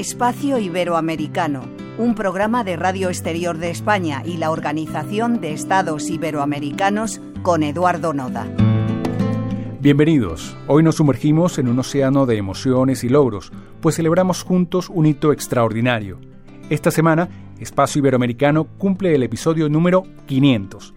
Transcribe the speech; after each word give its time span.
Espacio 0.00 0.58
Iberoamericano, 0.58 1.60
un 1.98 2.14
programa 2.14 2.64
de 2.64 2.74
Radio 2.76 3.10
Exterior 3.10 3.58
de 3.58 3.68
España 3.68 4.22
y 4.24 4.38
la 4.38 4.50
Organización 4.50 5.42
de 5.42 5.52
Estados 5.52 6.08
Iberoamericanos 6.08 7.20
con 7.42 7.62
Eduardo 7.62 8.14
Noda. 8.14 8.46
Bienvenidos. 9.78 10.56
Hoy 10.68 10.82
nos 10.82 10.94
sumergimos 10.94 11.58
en 11.58 11.68
un 11.68 11.80
océano 11.80 12.24
de 12.24 12.38
emociones 12.38 13.04
y 13.04 13.10
logros, 13.10 13.52
pues 13.82 13.96
celebramos 13.96 14.42
juntos 14.42 14.88
un 14.88 15.04
hito 15.04 15.34
extraordinario. 15.34 16.18
Esta 16.70 16.90
semana, 16.90 17.28
Espacio 17.58 17.98
Iberoamericano 17.98 18.64
cumple 18.78 19.14
el 19.14 19.22
episodio 19.22 19.68
número 19.68 20.04
500. 20.24 20.94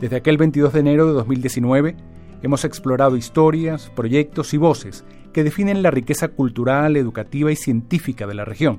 Desde 0.00 0.16
aquel 0.16 0.36
22 0.36 0.72
de 0.72 0.80
enero 0.80 1.06
de 1.06 1.12
2019, 1.12 1.96
hemos 2.42 2.64
explorado 2.64 3.16
historias, 3.16 3.88
proyectos 3.94 4.52
y 4.52 4.56
voces 4.56 5.04
que 5.32 5.44
definen 5.44 5.82
la 5.82 5.90
riqueza 5.90 6.28
cultural, 6.28 6.96
educativa 6.96 7.50
y 7.50 7.56
científica 7.56 8.26
de 8.26 8.34
la 8.34 8.44
región. 8.44 8.78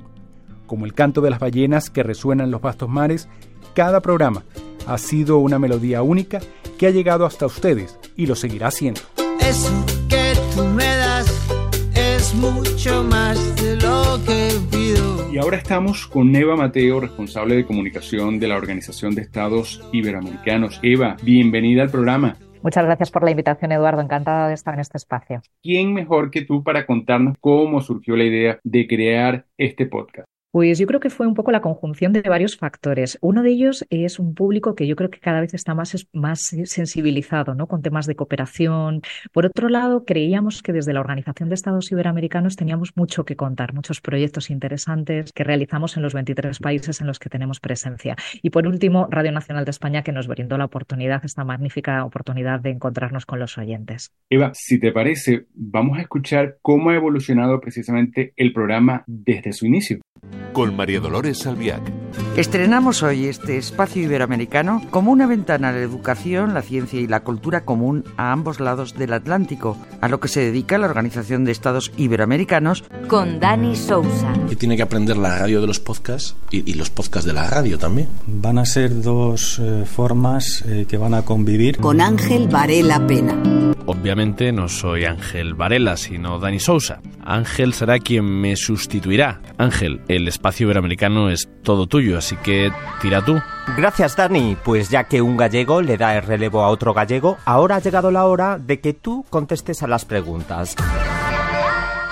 Como 0.68 0.86
el 0.86 0.94
canto 0.94 1.22
de 1.22 1.30
las 1.30 1.40
ballenas 1.40 1.90
que 1.90 2.04
resuenan 2.04 2.46
en 2.46 2.52
los 2.52 2.62
vastos 2.62 2.90
mares, 2.90 3.28
cada 3.74 4.02
programa 4.02 4.44
ha 4.88 4.98
sido 4.98 5.38
una 5.40 5.60
melodía 5.60 6.02
única 6.02 6.40
que 6.78 6.88
ha 6.88 6.92
llegado 6.92 7.26
hasta 7.26 7.46
ustedes 7.46 8.00
y 8.16 8.26
lo 8.26 8.36
seguirá 8.36 8.68
haciendo. 8.68 9.02
Eso 9.40 9.86
que 10.10 10.34
tú 10.56 10.64
me 10.64 10.86
das 10.86 11.28
es 11.96 12.34
mucho 12.36 13.04
más 13.04 13.56
de 13.62 13.76
lo 13.78 14.20
que 14.26 14.50
pido. 14.72 15.32
Y 15.32 15.38
ahora 15.38 15.58
estamos 15.58 16.08
con 16.08 16.36
Eva 16.36 16.56
Mateo, 16.56 17.00
responsable 17.00 17.56
de 17.56 17.66
comunicación 17.66 18.40
de 18.40 18.48
la 18.48 18.58
Organización 18.58 19.16
de 19.16 19.24
Estados 19.24 19.84
Iberoamericanos. 19.92 20.80
Eva, 20.84 21.18
bienvenida 21.24 21.84
al 21.84 21.90
programa. 21.90 22.38
Muchas 22.64 22.86
gracias 22.86 23.12
por 23.12 23.24
la 23.24 23.32
invitación, 23.32 23.74
Eduardo. 23.74 24.02
Encantada 24.02 24.48
de 24.48 24.54
estar 24.54 24.74
en 24.74 24.80
este 24.80 24.98
espacio. 24.98 25.42
¿Quién 25.62 25.94
mejor 25.94 26.32
que 26.32 26.44
tú 26.44 26.64
para 26.64 26.86
contarnos 26.86 27.36
cómo 27.42 27.82
surgió 27.82 28.16
la 28.16 28.24
idea 28.24 28.60
de 28.64 28.88
crear 28.88 29.46
este 29.58 29.86
podcast? 29.86 30.26
Pues 30.54 30.78
yo 30.78 30.86
creo 30.86 31.00
que 31.00 31.10
fue 31.10 31.26
un 31.26 31.34
poco 31.34 31.52
la 31.52 31.62
conjunción 31.62 32.14
de 32.14 32.22
varios 32.22 32.58
factores. 32.58 33.18
Uno 33.22 33.42
de 33.42 33.50
ellos 33.50 33.88
es 33.90 34.20
un 34.20 34.36
público 34.36 34.76
que 34.76 34.86
yo 34.86 34.96
creo 34.96 35.10
que 35.10 35.20
cada 35.20 35.42
vez 35.42 35.56
está 35.56 35.74
más, 35.74 36.08
más 36.14 36.56
sensibilizado 36.66 37.56
¿no? 37.56 37.66
con 37.66 37.82
temas 37.82 38.06
de 38.06 38.16
cooperación. 38.16 39.02
Por 39.32 39.48
otro 39.48 39.68
lado, 39.68 40.06
creíamos 40.06 40.62
que 40.62 40.72
desde 40.72 40.94
la 40.94 41.00
Organización 41.00 41.50
de 41.50 41.56
Estados 41.56 41.92
Iberoamericanos 41.92 42.56
teníamos 42.56 42.92
mucho 42.96 43.26
que 43.26 43.36
contar, 43.36 43.74
muchos 43.74 44.00
proyectos 44.00 44.52
interesantes 44.52 45.32
que 45.34 45.44
realizamos 45.44 45.98
en 45.98 46.04
los 46.04 46.14
23 46.14 46.60
países 46.60 47.02
en 47.02 47.08
los 47.08 47.18
que 47.18 47.30
tenemos 47.30 47.60
presencia. 47.60 48.16
Y 48.44 48.52
por 48.52 48.68
último, 48.68 49.08
Radio 49.10 49.32
Nacional 49.32 49.66
de 49.66 49.72
España, 49.72 50.04
que 50.04 50.12
nos 50.12 50.28
brindó 50.28 50.60
la 50.60 50.66
oportunidad, 50.66 51.26
esta 51.26 51.44
magnífica 51.44 52.06
oportunidad 52.06 52.60
de 52.60 52.70
encontrarnos 52.70 53.26
con 53.26 53.40
los 53.40 53.58
oyentes. 53.58 54.12
Eva, 54.30 54.52
si 54.54 54.80
te 54.80 54.92
parece, 54.92 55.48
vamos 55.56 55.98
a 55.98 56.02
escuchar 56.02 56.60
cómo 56.62 56.92
ha 56.92 56.96
evolucionado 56.96 57.60
precisamente 57.60 58.34
el 58.36 58.54
programa 58.54 59.04
desde 59.08 59.52
su 59.52 59.66
inicio 59.66 60.00
con 60.54 60.76
María 60.76 61.00
Dolores 61.00 61.40
Salviac. 61.40 61.82
Estrenamos 62.38 63.04
hoy 63.04 63.26
este 63.26 63.58
espacio 63.58 64.04
iberoamericano 64.04 64.82
como 64.92 65.12
una 65.12 65.28
ventana 65.28 65.70
a 65.70 65.72
la 65.72 65.80
educación, 65.80 66.54
la 66.54 66.62
ciencia 66.62 67.00
y 67.00 67.08
la 67.08 67.24
cultura 67.24 67.66
común 67.66 68.06
a 68.18 68.32
ambos 68.32 68.60
lados 68.60 68.94
del 68.94 69.14
Atlántico, 69.14 69.78
a 70.00 70.08
lo 70.08 70.20
que 70.20 70.28
se 70.28 70.42
dedica 70.42 70.78
la 70.78 70.88
Organización 70.88 71.44
de 71.44 71.52
Estados 71.52 71.92
Iberoamericanos. 71.98 72.84
Con 73.08 73.40
Dani 73.40 73.76
Sousa. 73.76 74.34
Que 74.48 74.56
tiene 74.56 74.78
que 74.78 74.84
aprender 74.84 75.18
la 75.18 75.40
radio 75.40 75.60
de 75.60 75.68
los 75.68 75.80
podcasts 75.80 76.36
y, 76.52 76.74
los 76.74 76.90
podcasts 76.90 77.26
de 77.26 77.34
la 77.34 77.50
radio 77.50 77.78
también. 77.78 78.08
Van 78.28 78.58
a 78.58 78.66
ser 78.66 79.02
dos 79.02 79.60
eh, 79.60 79.86
formas 79.86 80.64
eh, 80.68 80.86
que 80.88 80.98
van 80.98 81.14
a 81.14 81.24
convivir. 81.24 81.78
Con 81.78 82.02
Ángel 82.02 82.48
Varela 82.48 83.06
Pena. 83.08 83.73
Obviamente 83.86 84.54
no 84.54 84.70
soy 84.70 85.04
Ángel 85.04 85.56
Varela, 85.56 85.98
sino 85.98 86.40
Dani 86.40 86.60
Sousa. 86.60 87.02
Ángel 87.22 87.74
será 87.74 88.00
quien 88.00 88.24
me 88.24 88.56
sustituirá. 88.56 89.42
Ángel, 89.58 90.02
el 90.08 90.28
espacio 90.30 90.66
iberoamericano 90.66 91.30
es 91.30 91.50
todo 91.64 91.86
tuyo, 91.86 92.18
así 92.18 92.38
que 92.38 92.72
tira 93.02 93.24
tú. 93.26 93.38
Gracias, 93.76 94.16
Dani. 94.16 94.56
Pues 94.64 94.90
ya 94.90 95.04
que 95.04 95.22
un 95.22 95.36
gallego 95.36 95.82
le 95.82 95.98
da 95.98 96.16
el 96.18 96.24
relevo 96.24 96.62
a 96.64 96.70
otro 96.70 96.94
gallego, 96.94 97.38
ahora 97.44 97.76
ha 97.76 97.80
llegado 97.80 98.10
la 98.10 98.26
hora 98.26 98.58
de 98.58 98.80
que 98.80 98.94
tú 98.94 99.26
contestes 99.30 99.84
a 99.84 99.88
las 99.88 100.06
preguntas. 100.06 100.78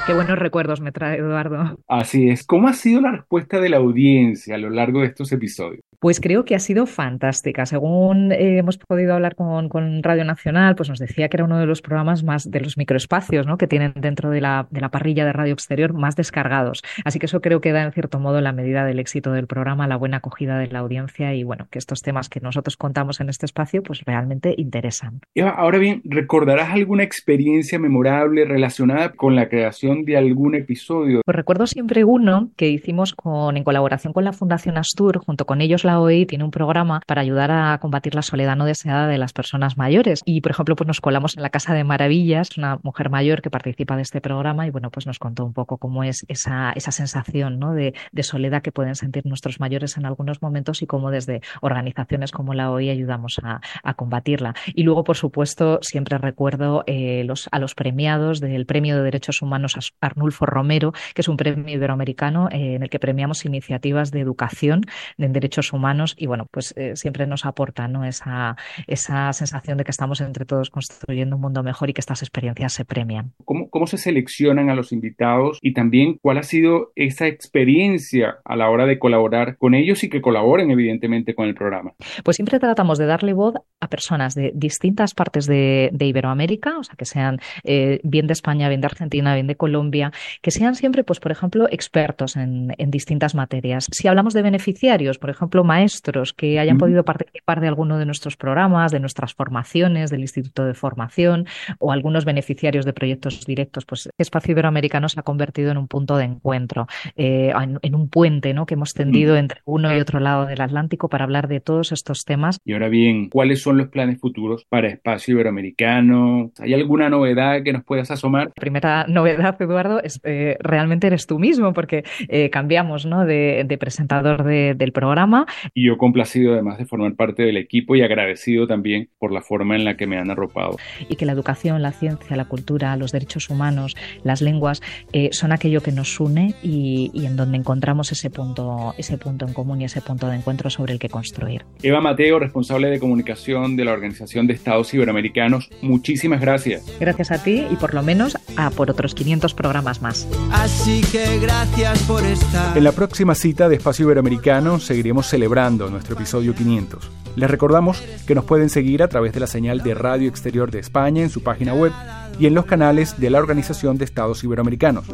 Qué 0.05 0.13
buenos 0.13 0.37
recuerdos 0.39 0.81
me 0.81 0.91
trae 0.91 1.19
Eduardo. 1.19 1.77
Así 1.87 2.27
es. 2.27 2.43
¿Cómo 2.43 2.67
ha 2.67 2.73
sido 2.73 2.99
la 2.99 3.11
respuesta 3.11 3.61
de 3.61 3.69
la 3.69 3.77
audiencia 3.77 4.55
a 4.55 4.57
lo 4.57 4.69
largo 4.69 5.01
de 5.01 5.07
estos 5.07 5.31
episodios? 5.31 5.83
Pues 6.01 6.19
creo 6.19 6.45
que 6.45 6.56
ha 6.56 6.59
sido 6.59 6.88
fantástica. 6.88 7.67
Según 7.67 8.31
eh, 8.31 8.57
hemos 8.57 8.79
podido 8.79 9.13
hablar 9.13 9.35
con, 9.35 9.69
Radio 10.01 10.25
Nacional, 10.25 10.75
pues 10.75 10.89
nos 10.89 10.97
decía 10.97 11.29
que 11.29 11.38
era 11.38 11.44
uno 11.44 11.59
de 11.59 11.67
los 11.67 11.84
programas 11.84 12.23
más 12.23 12.50
de 12.50 12.59
los 12.59 12.75
microespacios 12.75 13.45
¿no? 13.45 13.59
que 13.59 13.67
tienen 13.67 13.94
dentro 13.95 14.31
de 14.31 14.41
la, 14.41 14.66
de 14.72 14.81
la 14.81 14.90
parrilla 14.90 15.25
de 15.25 15.34
radio 15.34 15.53
exterior 15.53 15.94
más 15.94 16.16
descargados. 16.16 16.81
Así 17.06 17.19
que 17.19 17.28
eso 17.28 17.40
creo 17.40 17.61
que 17.61 17.72
da 17.72 17.84
en 17.84 17.91
cierto 17.91 18.19
modo 18.19 18.41
la 18.41 18.51
medida 18.51 18.84
del 18.84 18.97
éxito 18.97 19.31
del 19.31 19.45
programa, 19.45 19.88
la 19.88 19.95
buena 19.95 20.17
acogida 20.17 20.57
de 20.57 20.72
la 20.72 20.79
audiencia 20.79 21.35
y 21.35 21.44
bueno, 21.44 21.67
que 21.69 21.78
estos 21.78 22.01
temas 22.01 22.29
que 22.29 22.40
nosotros 22.40 22.78
contamos 22.78 23.22
en 23.22 23.29
este 23.29 23.45
espacio 23.45 23.84
pues 23.84 24.03
realmente 24.03 24.56
interesan. 24.57 25.19
Ahora 25.56 25.78
bien, 25.78 26.01
¿recordarás 26.03 26.72
alguna 26.72 27.03
experiencia 27.03 27.78
memorable 27.78 28.45
relacionada 28.45 29.11
con 29.11 29.35
la 29.35 29.50
creación 29.50 30.03
de 30.06 30.17
algún 30.17 30.56
episodio? 30.56 31.22
Pues 31.23 31.35
recuerdo 31.35 31.67
siempre 31.67 32.06
uno 32.06 32.50
que 32.57 32.69
hicimos 32.69 33.13
con, 33.13 33.56
en 33.56 33.63
colaboración 33.63 34.13
con 34.13 34.23
la 34.23 34.34
Fundación 34.34 34.79
Astur, 34.79 35.19
junto 35.19 35.45
con 35.45 35.61
ellos 35.61 35.84
la 35.84 35.91
OEI 36.00 36.25
tiene 36.25 36.44
un 36.44 36.52
programa 36.52 37.02
para 37.06 37.22
ayudar 37.22 37.52
a 37.52 37.78
combatir 37.79 38.16
la 38.16 38.22
soledad 38.22 38.56
no 38.56 38.66
deseada 38.66 39.07
de 39.07 39.18
las 39.18 39.34
personas 39.34 39.78
mayores. 39.78 40.22
Y, 40.25 40.41
por 40.41 40.52
ejemplo, 40.52 40.75
pues 40.75 40.88
nos 40.88 41.02
colamos 41.02 41.35
en 41.35 41.44
la 41.44 41.50
Casa 41.50 41.74
de 41.74 41.84
Maravillas, 41.84 42.57
una 42.57 42.79
mujer 42.84 43.09
mayor 43.09 43.41
que 43.41 43.50
participa 43.50 43.96
de 43.96 44.02
este 44.03 44.22
programa 44.22 44.68
y, 44.68 44.69
bueno, 44.69 44.90
pues 44.91 45.06
nos 45.07 45.19
contó 45.19 45.46
un 45.46 45.53
poco 45.53 45.78
cómo 45.78 46.03
es 46.03 46.25
esa, 46.28 46.72
esa 46.74 46.91
sensación 46.91 47.59
¿no? 47.59 47.74
de, 47.74 47.94
soledad 48.22 48.62
que 48.62 48.72
pueden 48.72 48.96
sentir 48.96 49.25
nuestros 49.25 49.59
mayores 49.59 49.97
en 49.97 50.06
algunos 50.06 50.44
momentos 50.44 50.84
y 50.84 50.85
cómo 50.85 51.09
desde 51.09 51.41
organizaciones 51.62 52.31
como 52.31 52.53
la 52.53 52.69
OEI 52.69 52.91
ayudamos 52.91 53.41
a, 53.44 53.62
combatirla. 53.96 54.53
Y 54.73 54.84
luego, 54.84 55.03
por 55.03 55.18
supuesto, 55.18 55.79
siempre 55.81 56.18
recuerdo 56.18 56.84
eh, 56.88 57.28
a 57.52 57.59
los 57.59 57.75
premiados 57.75 58.40
del 58.40 58.66
Premio 58.66 58.96
de 58.96 59.03
Derechos 59.03 59.41
Humanos 59.41 59.75
Arnulfo 60.00 60.46
Romero, 60.46 60.94
que 61.13 61.22
es 61.22 61.28
un 61.28 61.38
premio 61.38 61.75
iberoamericano 61.75 62.47
eh, 62.52 62.75
en 62.75 62.84
el 62.84 62.90
que 62.90 63.00
premiamos 63.00 63.44
iniciativas 63.46 64.12
de 64.12 64.19
educación 64.19 64.81
en 65.18 65.34
derechos 65.34 65.73
humanos 65.73 65.80
humanos 65.81 66.15
y 66.17 66.27
bueno, 66.27 66.45
pues 66.51 66.73
eh, 66.77 66.95
siempre 66.95 67.25
nos 67.25 67.45
aporta 67.45 67.87
¿no? 67.87 68.05
esa, 68.05 68.55
esa 68.87 69.33
sensación 69.33 69.77
de 69.77 69.83
que 69.83 69.91
estamos 69.91 70.21
entre 70.21 70.45
todos 70.45 70.69
construyendo 70.69 71.35
un 71.35 71.41
mundo 71.41 71.63
mejor 71.63 71.89
y 71.89 71.93
que 71.93 72.01
estas 72.01 72.21
experiencias 72.21 72.73
se 72.73 72.85
premian. 72.85 73.33
¿Cómo, 73.43 73.69
¿Cómo 73.69 73.87
se 73.87 73.97
seleccionan 73.97 74.69
a 74.69 74.75
los 74.75 74.91
invitados 74.91 75.57
y 75.61 75.73
también 75.73 76.17
cuál 76.21 76.37
ha 76.37 76.43
sido 76.43 76.91
esa 76.95 77.27
experiencia 77.27 78.37
a 78.45 78.55
la 78.55 78.69
hora 78.69 78.85
de 78.85 78.99
colaborar 78.99 79.57
con 79.57 79.73
ellos 79.73 80.03
y 80.03 80.09
que 80.09 80.21
colaboren 80.21 80.69
evidentemente 80.69 81.33
con 81.33 81.47
el 81.47 81.55
programa? 81.55 81.93
Pues 82.23 82.37
siempre 82.37 82.59
tratamos 82.59 82.97
de 82.97 83.05
darle 83.05 83.33
voz 83.33 83.55
a 83.79 83.87
personas 83.87 84.35
de 84.35 84.51
distintas 84.53 85.13
partes 85.13 85.47
de, 85.47 85.89
de 85.93 86.05
Iberoamérica, 86.05 86.77
o 86.77 86.83
sea, 86.83 86.95
que 86.95 87.05
sean 87.05 87.39
eh, 87.63 87.99
bien 88.03 88.27
de 88.27 88.33
España, 88.33 88.69
bien 88.69 88.81
de 88.81 88.87
Argentina, 88.87 89.33
bien 89.33 89.47
de 89.47 89.55
Colombia, 89.55 90.11
que 90.41 90.51
sean 90.51 90.75
siempre, 90.75 91.03
pues 91.03 91.19
por 91.19 91.31
ejemplo, 91.31 91.67
expertos 91.69 92.35
en, 92.35 92.73
en 92.77 92.91
distintas 92.91 93.33
materias. 93.35 93.87
Si 93.91 94.07
hablamos 94.07 94.33
de 94.33 94.41
beneficiarios, 94.41 95.17
por 95.17 95.29
ejemplo, 95.29 95.63
maestros 95.71 96.33
que 96.33 96.59
hayan 96.59 96.77
podido 96.77 97.05
participar 97.05 97.61
de 97.61 97.69
alguno 97.69 97.97
de 97.97 98.05
nuestros 98.05 98.35
programas, 98.35 98.91
de 98.91 98.99
nuestras 98.99 99.33
formaciones, 99.33 100.09
del 100.09 100.19
Instituto 100.19 100.65
de 100.65 100.73
Formación 100.73 101.45
o 101.79 101.93
algunos 101.93 102.25
beneficiarios 102.25 102.83
de 102.83 102.91
proyectos 102.91 103.45
directos, 103.45 103.85
pues 103.85 104.09
Espacio 104.17 104.51
Iberoamericano 104.51 105.07
se 105.07 105.17
ha 105.21 105.23
convertido 105.23 105.71
en 105.71 105.77
un 105.77 105.87
punto 105.87 106.17
de 106.17 106.25
encuentro, 106.25 106.87
eh, 107.15 107.53
en, 107.81 107.95
un 107.95 108.09
puente 108.09 108.53
¿no? 108.53 108.65
que 108.65 108.73
hemos 108.73 108.91
tendido 108.93 109.37
entre 109.37 109.61
uno 109.63 109.95
y 109.95 109.99
otro 110.01 110.19
lado 110.19 110.45
del 110.45 110.59
Atlántico 110.59 111.07
para 111.07 111.23
hablar 111.23 111.47
de 111.47 111.61
todos 111.61 111.93
estos 111.93 112.25
temas. 112.25 112.59
Y 112.65 112.73
ahora 112.73 112.89
bien, 112.89 113.29
¿cuáles 113.29 113.61
son 113.61 113.77
los 113.77 113.87
planes 113.87 114.19
futuros 114.19 114.65
para 114.67 114.89
Espacio 114.89 115.35
Iberoamericano? 115.35 116.51
¿Hay 116.59 116.73
alguna 116.73 117.09
novedad 117.09 117.63
que 117.63 117.72
nos 117.72 117.85
puedas 117.85 118.11
asomar? 118.11 118.47
La 118.47 118.61
primera 118.61 119.05
novedad, 119.07 119.55
Eduardo, 119.61 120.03
es 120.03 120.19
eh, 120.25 120.57
realmente 120.59 121.07
eres 121.07 121.28
tú 121.28 121.40
mismo, 121.40 121.72
porque 121.72 122.03
eh, 122.28 122.49
cambiamos 122.49 123.05
¿no? 123.05 123.25
de, 123.25 123.78
presentador 123.79 124.43
del 124.43 124.91
programa 124.91 125.46
y 125.73 125.87
yo 125.87 125.97
complacido 125.97 126.53
además 126.53 126.78
de 126.78 126.85
formar 126.85 127.16
parte 127.16 127.43
del 127.43 127.58
equipo 127.58 127.96
y 127.96 128.02
agradecido 128.02 128.67
también 128.67 129.09
por 129.19 129.31
la 129.31 129.41
forma 129.41 129.75
en 129.75 129.85
la 129.85 129.97
que 129.97 130.08
me 130.08 130.17
han 130.17 130.29
arropado. 130.29 130.78
Y 131.09 131.16
que 131.16 131.25
la 131.25 131.31
educación, 131.31 131.81
la 131.81 131.91
ciencia, 131.91 132.35
la 132.35 132.46
cultura, 132.46 132.96
los 132.96 133.11
derechos 133.11 133.49
humanos, 133.49 133.96
las 134.23 134.41
lenguas 134.41 134.81
eh, 135.13 135.29
son 135.31 135.52
aquello 135.52 135.81
que 135.81 135.91
nos 135.91 136.19
une 136.19 136.55
y, 136.63 137.11
y, 137.13 137.25
en 137.25 137.35
donde 137.35 137.58
encontramos 137.58 138.11
ese 138.11 138.29
punto, 138.29 138.93
ese 138.97 139.17
punto 139.17 139.46
en 139.46 139.53
común 139.53 139.81
y 139.81 139.85
ese 139.85 140.02
punto 140.02 140.28
de 140.28 140.35
encuentro 140.35 140.69
sobre 140.69 140.93
el 140.93 140.99
que 140.99 141.09
construir. 141.09 141.66
Eva 141.84 142.02
Mateo, 142.02 142.40
responsable 142.40 142.90
de 142.90 142.99
comunicación 142.99 143.75
de 143.75 143.85
la 143.85 143.93
Organización 143.93 144.47
de 144.47 144.53
Estados 144.53 144.93
Iberoamericanos, 144.93 145.69
muchísimas 145.81 146.41
gracias. 146.41 146.85
Gracias 146.99 147.31
a 147.31 147.43
ti 147.43 147.66
y 147.69 147.75
por 147.75 147.93
lo 147.93 148.03
menos 148.03 148.37
a 148.58 148.69
por 148.72 148.90
otros 148.90 149.16
500 149.16 149.53
programas 149.53 150.02
más. 150.02 150.28
Así 150.52 151.02
que 151.11 151.40
gracias 151.40 152.02
por 152.03 152.23
estar. 152.25 152.78
En 152.78 152.84
la 152.84 152.91
próxima 152.91 153.35
cita 153.35 153.69
de 153.69 153.75
Espacio 153.75 154.05
Iberoamericano 154.05 154.79
seguiremos 154.79 155.28
celebrando 155.28 155.50
nuestro 155.55 156.15
episodio 156.15 156.55
500. 156.55 157.11
Les 157.35 157.51
recordamos 157.51 158.01
que 158.25 158.35
nos 158.35 158.45
pueden 158.45 158.69
seguir 158.69 159.03
a 159.03 159.09
través 159.09 159.33
de 159.33 159.41
la 159.41 159.47
señal 159.47 159.83
de 159.83 159.93
Radio 159.93 160.29
Exterior 160.29 160.71
de 160.71 160.79
España 160.79 161.23
en 161.23 161.29
su 161.29 161.43
página 161.43 161.73
web 161.73 161.91
y 162.39 162.45
en 162.45 162.53
los 162.53 162.65
canales 162.65 163.19
de 163.19 163.29
la 163.29 163.39
Organización 163.39 163.97
de 163.97 164.05
Estados 164.05 164.45
Iberoamericanos. 164.45 165.05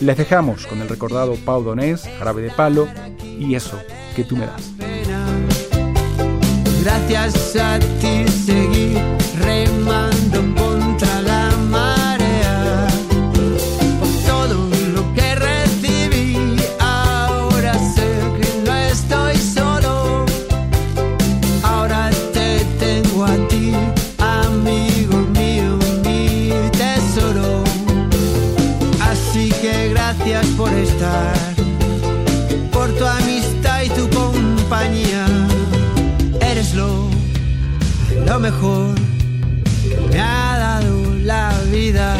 Les 0.00 0.16
dejamos 0.16 0.66
con 0.66 0.80
el 0.80 0.88
recordado 0.88 1.34
Pau 1.44 1.62
Donés, 1.62 2.08
Jarabe 2.18 2.42
de 2.42 2.50
Palo 2.50 2.88
y 3.38 3.54
eso 3.54 3.78
que 4.16 4.24
tú 4.24 4.38
me 4.38 4.46
das. 4.46 4.72
Gracias 6.82 7.56
a 7.56 7.78
ti 7.78 8.26
seguí 8.26 8.94
remando 9.38 10.67
gracias 30.18 30.46
por 30.56 30.72
estar, 30.72 31.34
por 32.72 32.92
tu 32.96 33.04
amistad 33.04 33.82
y 33.84 33.88
tu 33.90 34.08
compañía. 34.10 35.26
Eres 36.40 36.74
lo, 36.74 37.08
lo 38.26 38.38
mejor 38.38 38.94
que 39.82 39.96
me 40.10 40.20
ha 40.20 40.58
dado 40.58 41.14
la 41.22 41.52
vida. 41.70 42.16